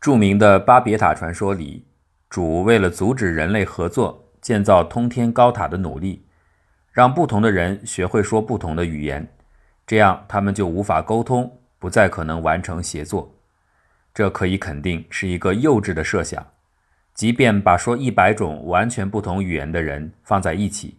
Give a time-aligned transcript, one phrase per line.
[0.00, 1.84] 著名的巴别塔传说里，
[2.30, 6.24] 主为了阻止人类合作建造通天高塔的努力，
[6.90, 9.30] 让不同的人学会说不同的语言，
[9.86, 13.30] 这样他们就无法沟通，不再可能完成协作。
[14.14, 16.46] 这可以肯定是一个幼稚的设想。
[17.12, 20.98] 即便把说一百种完全不同语言的人放在一起，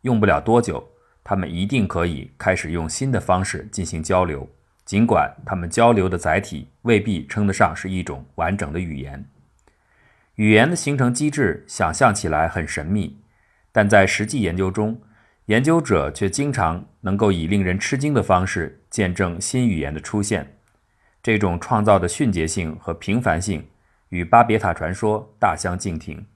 [0.00, 0.84] 用不了多久，
[1.22, 4.48] 他们一定可以开始用新的方式进行交流。
[4.90, 9.24] 尽管他们交流的载体未必称得上是一种完整的语言，
[10.34, 13.20] 语言的形成机制想象起来很神秘，
[13.70, 15.00] 但在实际研究中，
[15.44, 20.56] 研究者却经常能够以令人吃惊的方式见证新语言的出现。
[21.22, 23.64] 这种创造的迅捷性和频繁性
[24.08, 26.26] 与巴别塔传说大相径庭。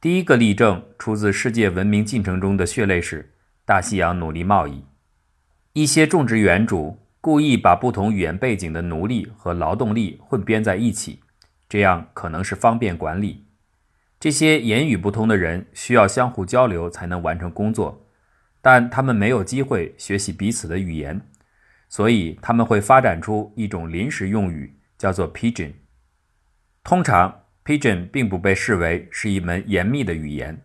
[0.00, 3.34] 第一个例证出自世界文明进程中的血泪史——
[3.66, 4.86] 大西洋奴隶贸易。
[5.74, 7.01] 一些种植园主。
[7.22, 11.20] 故意把不同语言背景的奴隶和劳动力混编在一起，
[11.68, 13.46] 这样可能是方便管理。
[14.18, 18.08] 这些言语不通的人需要相互交流才能完成工作，
[18.60, 21.20] 但他们没有机会学习彼此的语言，
[21.88, 25.74] 所以他们会发展出一种临时用语，叫做 Pidgin。
[26.82, 30.60] 通常，Pidgin 并不被视为是一门严密的语言，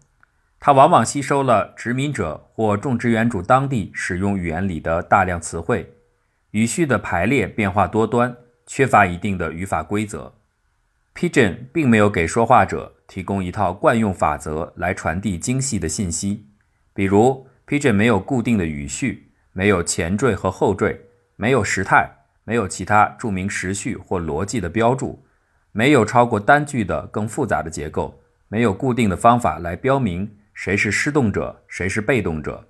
[0.59, 5.93] 它往往吸收了殖民者或种植园主当地使用语言里的大量词汇。
[6.57, 10.33] 语序的排列变化多端，缺乏一定的语法规则。
[11.13, 16.47] Pigeon 并没有给说话者提供一套惯用法则来传递精细的信息。
[16.95, 20.99] 比如 Pigeon 没有固定的语序，没有前缀和后缀，
[21.35, 22.09] 没有时态，
[22.43, 25.23] 没有其他著名时序或逻辑的标注，
[25.71, 32.67] 没有超过单句的更复杂的结构，没有固定的方法来标明谁是施动者，谁是被动者。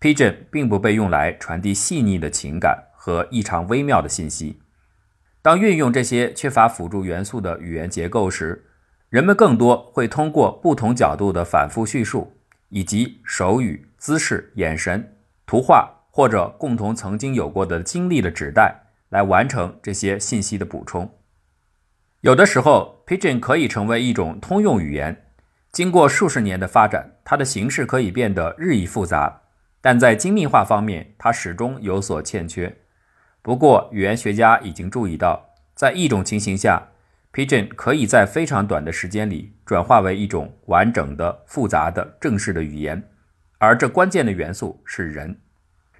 [0.00, 2.87] Pigeon 并不被用来传递细腻的情感。
[3.08, 4.60] 和异常微妙的信息。
[5.40, 8.66] 当运用这些缺乏辅助元素的语言结构时，
[9.08, 12.36] 人们更多会通过不同角度的反复叙述，
[12.68, 15.16] 以及手语、姿势、眼神、
[15.46, 21.10] 图画或者共同曾经有过的经历的指代来完成这些信息的补充。
[22.20, 25.24] 有的时候，Pigeon 可以成为一种通用语言。
[25.72, 29.40] 经过数十年的发展，它的形式可以变得日益复杂，
[29.80, 32.76] 但在精密化方面，它始终有所欠缺。
[33.48, 36.88] 不过，语言学家已经注意到，在一种情形下
[37.32, 43.02] ，Pigeon 可以在非常短的时间里转化为一种完整的、复杂的、正式的语言，
[43.56, 45.40] 而这关键的元素是人。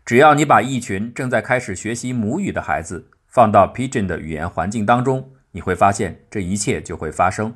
[0.04, 7.54] 只要你把一群正在开始学习母语的孩子放到 Pigeon 的语言环境当中，你会发现这一切就会发生。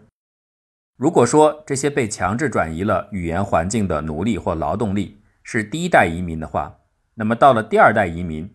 [0.96, 6.78] 如果说这些被强制转移了语言环境的奴隶或劳动力是第一代移民的话，
[7.16, 8.50] 那么到了第二代移民。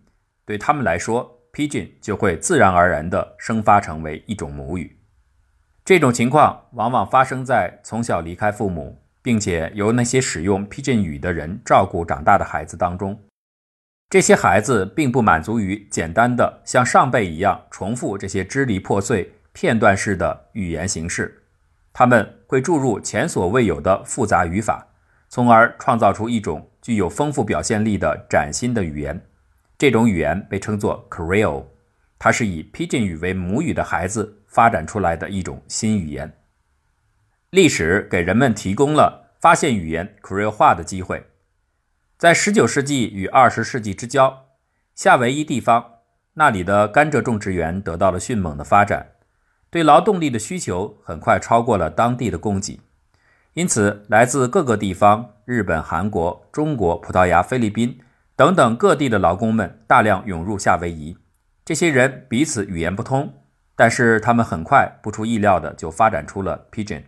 [0.47, 4.97] 对他们来说，Pidgin 就会自然而然地生发成为一种母语。
[5.83, 13.19] 这种情况往往发生在从小离开父母，并且由那些使用 Pidgin 语的人照顾长大的孩子当中。
[14.09, 21.43] 这些孩子并不满足于简单的像上辈一样重复这些支离破碎、片段式的语言形式，
[21.91, 24.87] 他们会注入前所未有的复杂语法，
[25.27, 29.21] 从而创造出一种具有丰富表现力的崭新的语言。
[29.77, 31.65] 这种语言被称作 Creole，
[32.17, 36.35] 它是以 Pidgin 语为母语的孩子发展出来的一种新语言。
[37.51, 41.27] 历史给人们提供了发现语言 Creole 化的机会。
[42.17, 44.47] 在19世纪与20世纪之交，
[44.95, 45.85] 夏威夷地方
[46.33, 49.11] 那里的甘蔗种植园得到了迅猛的发展，
[49.69, 52.79] 对劳动力的需求很快超过了当地的供给，
[53.53, 57.99] 因此来自各个地方——日本、韩国、中国、葡萄牙、菲律宾。
[58.37, 61.17] 等等，各地的劳工们大量涌入夏威夷。
[61.65, 63.33] 这些人彼此语言不通，
[63.75, 67.01] 但是他们很快不出意料的就发展出了 Pidgin。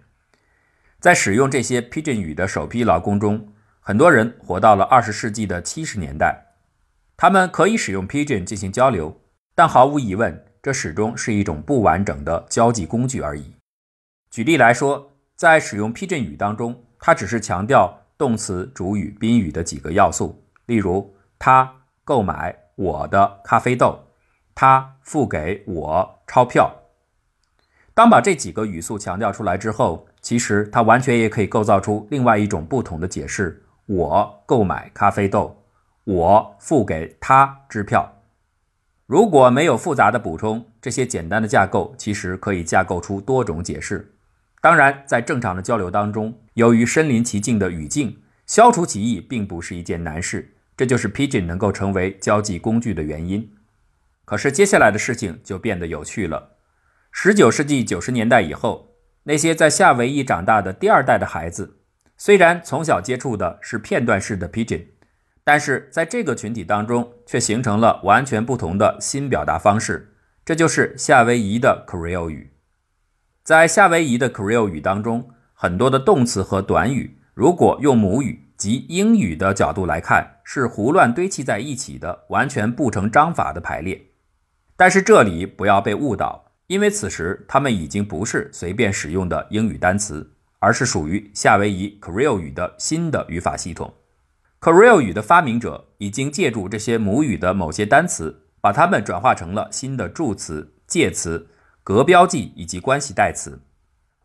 [1.00, 6.48] 在使用这些 Pidgin 语的首批劳工中，很多人活到了二十世纪的七十年代。
[7.16, 9.22] 他们可以使用 Pidgin 进行交流，
[9.54, 13.54] 但毫无疑问，这始终是一种不完整的交际工具而已。
[14.32, 21.14] 举例来说，在使用 Pidgin 语当中，它只是强调动词、主语、宾语的几个要素，例如。
[21.39, 23.97] 他购买我的咖啡豆，
[24.53, 26.75] 他付给我钞票。
[27.94, 35.63] 当把这几个语速强调出来之后，其实它完全也可以构造出另外一种不同的解释：我购买咖啡豆，
[36.03, 38.21] 我付给他支票。
[39.06, 44.13] 如果没有复杂的补充，这些简单的架构其实可以架构出多种解释。
[44.62, 50.56] 当然，在正常的交流当中，由于身临其境的语境，消除歧义并不是一件难事。
[50.80, 53.54] 这就是 pigeon 能够成为交际工具的原因。
[54.24, 56.56] 可是接下来的事情就变得有趣了。
[57.14, 61.81] 19世纪90年代以后，那些在夏威夷长大的第二代的孩子，
[62.16, 64.86] 虽然从小接触的是片段式的 pigeon，
[65.44, 70.16] 但是在这个群体当中却形成了完全不同的新表达方式，
[70.46, 72.54] 这就是夏威夷的 Creole 语。
[73.44, 84.07] 在夏威夷的 Creole 语当中，很多的动词和短语，如果用母语及英语的角度来看，是胡乱堆砌在一起的，完全不成章法的排列。
[84.75, 93.94] 但是这里不要被误导，因为此时他们已经不是随便使用的英语单词，而是属于夏威夷 Creole 语的新的语法系统。
[94.60, 101.48] Creole 语的发明者已经借助这些母语的某些单词，把它们转化成了新的助词、介词。
[101.84, 103.62] 格标记以及关系代词，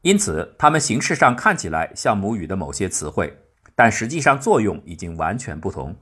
[0.00, 3.40] 因此它们形式上看起来像母语的某些词汇，
[3.74, 5.94] 但实际上作用已经完全不同。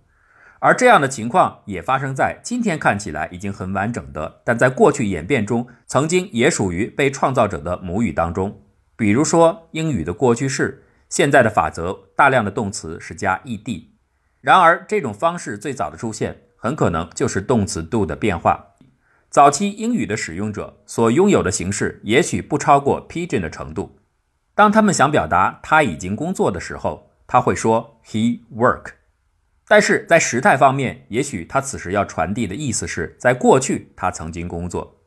[0.65, 8.63] 而这样的情况也发生在今天看起来已经很完整的，但在过去演变中曾经也属于被创造者的母语当中。
[8.95, 13.87] 比如说英语的过去式，现在的法则大量的动词是加 ed。
[14.41, 18.77] 然而这种方式最早的出现，很可能就是动词 do 的变化。
[19.31, 23.99] 早期英语的使用者所拥有的形式也许不超过 Pidgin 的程度。
[24.55, 28.93] 当他们想表达他已经工作的时候，他会说 He work。
[29.73, 35.01] 但是在时态方面，也许他此时要传递的意思是在过去他曾经工作。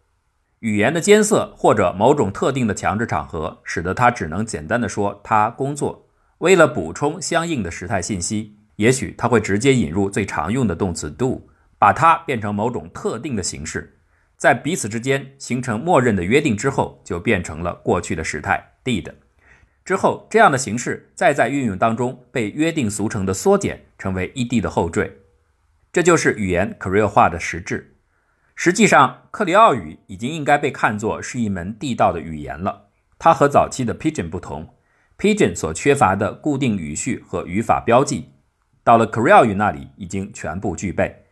[0.62, 6.10] 语言的艰涩或者某种特定的强制场合，使得他只能简单的说他工作。
[6.40, 11.48] 为了补充相应的时态信息，也许他会直接引入最常用的动词 do，
[11.78, 14.00] 把它变成某种特定的形式。
[14.36, 19.14] 在彼此之间形成默认的约定之后，就变成了过去的时态 did。
[19.84, 25.18] 之后，这样的形式再在运用当中被约定俗成的缩减，成为 ed 的后缀。
[25.92, 27.96] 这就是语言 career 化的实质。
[28.56, 32.90] 实际上，克里奥语已经应该被看作是一门地道的语言了。
[33.20, 34.74] 它和早期的 Pidgin 不同
[35.18, 38.32] ，Pidgin 所缺乏的固定语序和语法标记，
[38.84, 41.26] 到了 Creole 语那里已经全部具备。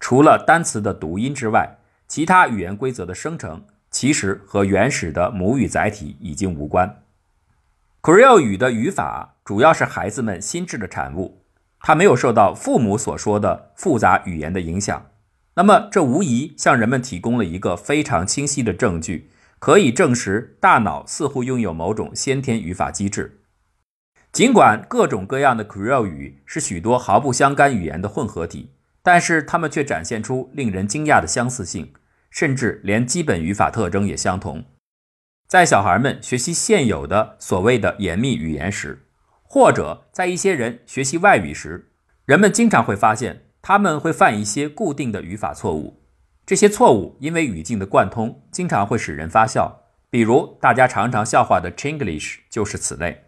[0.00, 7.02] 除了单词的读音之外，其他语言规则的生成其实和原始的母语载体已经无关。
[8.02, 11.43] Creole 语的语法主要是孩子们心智的产物，
[11.86, 15.10] 他没有受到父母所说的复杂语言的影响。
[15.56, 19.28] 那么，这无疑向人们提供了一个非常清晰的证据，
[19.58, 23.42] 可以证实大脑似乎拥有某种先天语法机制。
[24.32, 28.70] 尽管各种各样的 Creole 语是许多毫不相干语言的混合体。
[29.06, 31.92] 但是它们却展现出令人惊讶的相似性，
[32.30, 34.64] 甚至连基本语法特征也相同。
[35.46, 39.03] 在小孩们学习现有的所谓的严密语言时，
[39.54, 41.92] 或者在一些人学习外语时，
[42.24, 46.02] 人们经常会发现他们会犯一些固定的语法错误。
[46.44, 49.82] 这些错误因为语境的贯通，经常会使人发笑。
[50.10, 53.26] 比如大家常常笑话的 Chinglish 就是此类。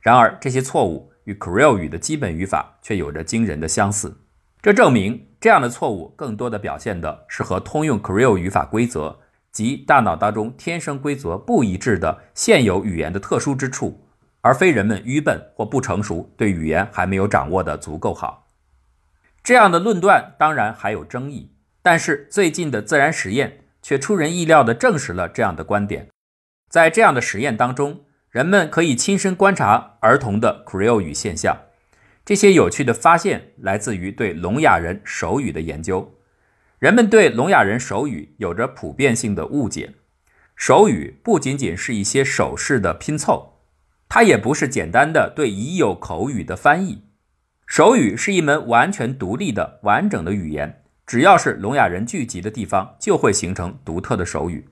[0.00, 4.22] 然而这些错误与 Creole 语的基本语法却有着惊人的相似。
[4.60, 9.20] 这证明，这样的错误更多的表现的是和通用 Creole 语法规则
[9.52, 14.08] 及大脑当中天生规则不一致的现有语言的特殊之处，
[14.42, 18.48] 而非人们愚笨或不成熟，对语言还没有掌握的足够好。
[19.42, 21.52] 这样的论断当然还有争议，
[21.82, 26.08] 但是最近的自然实验却出人意料地证实了这样的观点。
[26.68, 31.56] 在这样的实验当中，人们可以亲身观察儿童的 Creole 语现象。
[32.24, 36.14] 这些有趣的发现来自于对聋哑人手语的研究。
[36.78, 39.94] 人们对聋哑人手语有着普遍性的误解。
[40.54, 43.49] 手语不仅仅是一些手势的拼凑，
[44.10, 47.04] 它也不是简单的对已有口语的翻译。
[47.64, 54.68] 手语是一门完全独立的完整的语言，只要是聋哑人聚集的地方，就会形成独特的手语。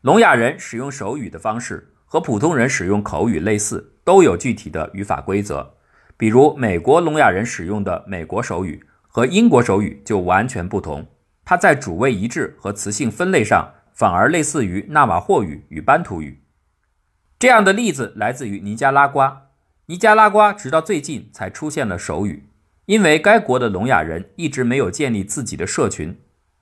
[0.00, 5.74] 聋哑人使用手语的方式和普通人使用口语类似，都有具体的语法规则。
[6.16, 11.06] 比如，美国聋哑人使用的美国手语和英国手语就完全不同。
[11.44, 16.41] 它在主谓一致和词性分类上反而类似于纳瓦霍语与班图语。
[17.42, 19.48] 这样的例子来自于尼加拉瓜。
[19.86, 22.48] 尼加拉瓜直到最近才出现了手语，
[22.86, 26.16] 因为该国的聋哑人一直没有建立自己的社群。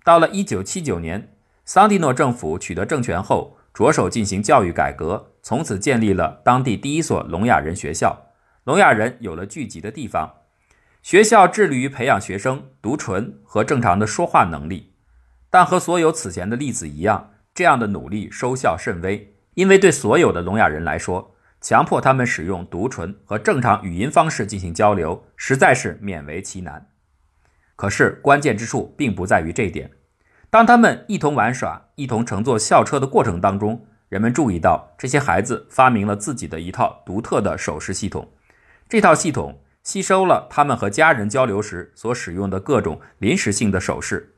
[0.04, 8.28] 到了1979年，桑蒂诺政府取得政权后，着手进行教育改革，从此建立了当地第一所聋哑人学校。
[8.64, 10.36] 聋哑人有了聚集的地方，
[11.02, 14.94] 学校致力于培养学生读唇和正常的说话能力，
[15.50, 26.88] 但和所有此前的例子一样，这样的努力收效甚微，因为对所有的聋哑人来说，强迫他们使用读唇和正常语音方式进行交流，实在是勉为其难。
[27.76, 29.90] 可是关键之处并不在于这一点，
[30.48, 38.28] 当他们一同玩耍、一同乘坐校车的过程当中，人们注意到这些孩子发明了自己的一套独特的手势系统。
[38.88, 44.34] 这套系统吸收了他们和家人交流时所使用的各种临时性的手势。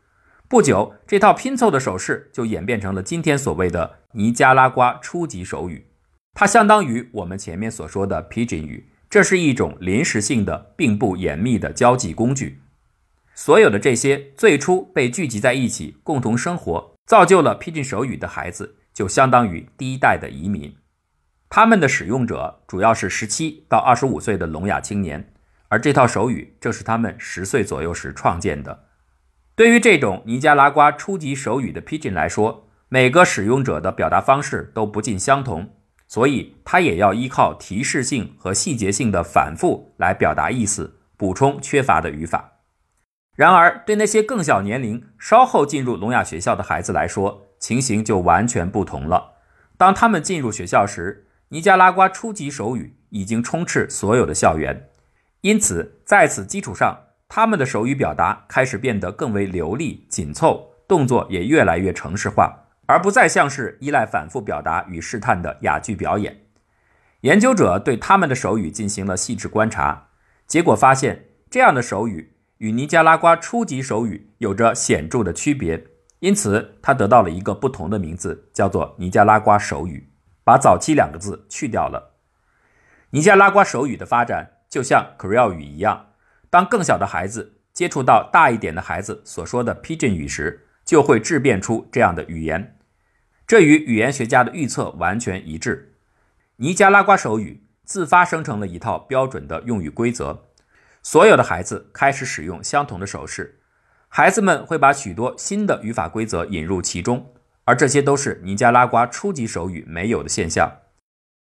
[0.52, 5.86] 不久，这套拼凑的手势就演变成了今天所谓的尼加拉瓜初级手语。
[6.34, 12.60] 它相当于我们前面所说的 Pidgin 语，这是一种临时性的、并不严密的交际工具。
[13.34, 20.76] 所有的这些最初被聚集在一起共同生活，造就了 Pidgin 手语的孩子，就相当于第一代的移民。
[21.48, 25.32] 他们的使用者主要是十七到二十五岁的聋哑青年，
[25.68, 28.88] 而这套手语正是他们十岁左右时创建的。
[29.54, 35.74] 对于这种尼加拉瓜初级手语的 Pidgin 来说，每个使用者的表达方式都不尽相同，
[36.08, 42.60] 所以他也要依靠提示性和细节性的反复来表达意思，补充缺乏的语法。
[43.36, 49.32] 然而，对那些更小年龄、稍后进入聋哑学校的孩子来说，情形就完全不同了。
[49.78, 54.88] 当他们进入学校时，尼加拉瓜初级手语已经充斥所有的校园，
[55.40, 56.98] 因此在此基础上，
[57.34, 66.42] 他们的手语表达开始变得更为流利、紧凑，动作也越来越程式化，而不再像是依赖反复表达与试探的哑剧表演。
[67.22, 70.08] 研究者对他们的手语进行了细致观察，
[70.46, 75.82] 结果发现，这样的手语与尼加拉瓜初级手语有着显著的区别，
[76.18, 80.12] 因此它得到了一个不同的名字，叫做尼加拉瓜手语。
[80.44, 82.16] 把“早期”两个字去掉了。
[83.12, 86.08] 尼加拉瓜手语的发展就像 Creole 语一样，
[86.52, 92.76] 当更小的孩子接触到大一点的孩子所说的 Pigeon 语时，就会质变出这样的语言。
[93.46, 95.94] 这与语言学家的预测完全一致。
[96.56, 100.50] 尼加拉瓜手语自发生成了一套标准的用语规则，
[101.02, 103.60] 所有的孩子开始使用相同的手势。
[104.08, 107.32] 孩子们会把许多新的语法规则引入其中。
[107.64, 110.80] 而这些都是尼加拉瓜初级手语没有的现象，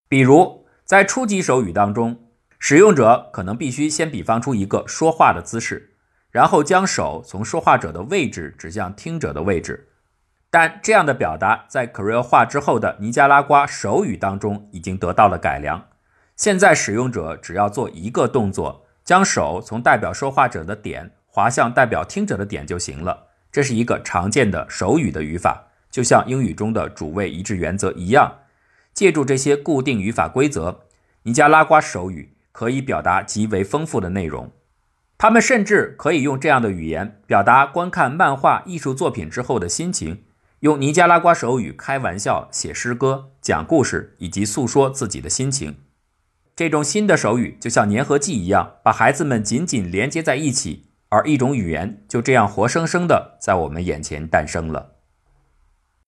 [0.08, 2.27] 比如在初级手语当中，
[2.58, 5.94] 使用者可能必须先比方出一个说话的姿势，
[6.30, 9.88] 然后将手从说话者的位置指向听者的位置。
[10.50, 15.88] 但这样的表达在 Creole 化之后的尼加拉瓜手语当中已经得到了改良。
[16.36, 23.26] 现在使用者只要做一个动作，将手从代表说话者的点滑向代表听者的点就行了。
[23.52, 25.64] 这是一个常见的手语的语法。
[25.90, 28.40] 就像英语中的主谓一致原则一样，
[28.92, 30.80] 借助这些固定语法规则，
[31.22, 34.50] 尼加拉瓜手语可以表达极为丰富的内容。
[35.16, 40.24] 他们甚至可以用这样的语言表达观看漫画艺术作品之后的心情，
[40.58, 45.76] 用尼加拉瓜手语开玩笑、写诗歌、讲故事以及诉说自己的心情。
[46.56, 54.96] 这种新的手语就像粘合剂一样，把孩子们紧紧连接在一起，而一种语言就这样活生生的在我们眼前诞生了。